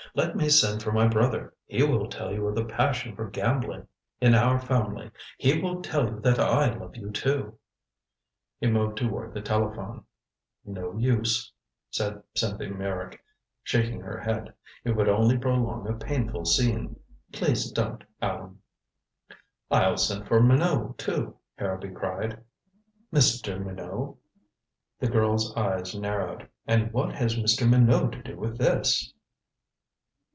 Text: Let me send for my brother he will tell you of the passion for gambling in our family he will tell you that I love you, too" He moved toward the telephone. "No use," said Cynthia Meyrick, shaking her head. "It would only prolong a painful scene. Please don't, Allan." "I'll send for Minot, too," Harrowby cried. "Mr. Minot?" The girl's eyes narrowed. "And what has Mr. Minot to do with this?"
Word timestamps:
Let 0.13 0.35
me 0.35 0.49
send 0.49 0.83
for 0.83 0.91
my 0.91 1.07
brother 1.07 1.53
he 1.67 1.83
will 1.83 2.09
tell 2.09 2.33
you 2.33 2.45
of 2.45 2.53
the 2.55 2.65
passion 2.65 3.15
for 3.15 3.29
gambling 3.29 3.87
in 4.19 4.35
our 4.35 4.59
family 4.59 5.09
he 5.37 5.61
will 5.61 5.81
tell 5.81 6.05
you 6.09 6.19
that 6.19 6.37
I 6.37 6.75
love 6.75 6.97
you, 6.97 7.11
too" 7.11 7.57
He 8.59 8.67
moved 8.67 8.97
toward 8.97 9.33
the 9.33 9.39
telephone. 9.41 10.03
"No 10.65 10.97
use," 10.97 11.53
said 11.91 12.21
Cynthia 12.35 12.71
Meyrick, 12.71 13.23
shaking 13.63 14.01
her 14.01 14.19
head. 14.19 14.53
"It 14.83 14.97
would 14.97 15.07
only 15.07 15.37
prolong 15.37 15.87
a 15.87 15.93
painful 15.93 16.43
scene. 16.43 16.99
Please 17.31 17.71
don't, 17.71 18.03
Allan." 18.21 18.59
"I'll 19.69 19.95
send 19.95 20.27
for 20.27 20.43
Minot, 20.43 20.97
too," 20.97 21.37
Harrowby 21.55 21.91
cried. 21.91 22.43
"Mr. 23.13 23.63
Minot?" 23.63 24.17
The 24.99 25.07
girl's 25.07 25.55
eyes 25.55 25.95
narrowed. 25.95 26.49
"And 26.67 26.91
what 26.91 27.15
has 27.15 27.37
Mr. 27.37 27.69
Minot 27.69 28.11
to 28.11 28.21
do 28.21 28.35
with 28.37 28.57
this?" 28.57 29.13